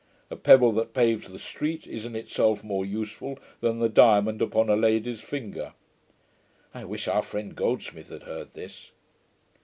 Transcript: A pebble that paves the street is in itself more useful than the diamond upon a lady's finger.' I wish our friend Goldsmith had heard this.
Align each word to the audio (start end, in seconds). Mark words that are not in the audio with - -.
A 0.31 0.35
pebble 0.35 0.71
that 0.71 0.95
paves 0.95 1.27
the 1.27 1.37
street 1.37 1.85
is 1.85 2.05
in 2.05 2.15
itself 2.15 2.63
more 2.63 2.83
useful 2.83 3.37
than 3.59 3.77
the 3.77 3.87
diamond 3.87 4.41
upon 4.41 4.67
a 4.67 4.75
lady's 4.75 5.21
finger.' 5.21 5.73
I 6.73 6.85
wish 6.85 7.07
our 7.07 7.21
friend 7.21 7.55
Goldsmith 7.55 8.09
had 8.09 8.23
heard 8.23 8.55
this. 8.55 8.89